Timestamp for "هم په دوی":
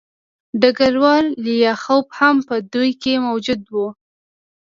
2.19-2.91